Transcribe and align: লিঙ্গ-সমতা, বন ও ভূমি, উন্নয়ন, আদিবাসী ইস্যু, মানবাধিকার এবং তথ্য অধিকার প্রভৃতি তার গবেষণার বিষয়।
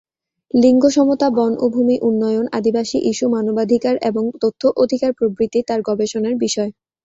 লিঙ্গ-সমতা, 0.53 1.27
বন 1.29 1.51
ও 1.57 1.69
ভূমি, 1.69 1.95
উন্নয়ন, 2.01 2.45
আদিবাসী 2.51 2.97
ইস্যু, 3.03 3.25
মানবাধিকার 3.29 3.95
এবং 4.01 4.23
তথ্য 4.41 4.61
অধিকার 4.77 5.11
প্রভৃতি 5.13 5.59
তার 5.67 5.79
গবেষণার 5.81 6.35
বিষয়। 6.37 6.69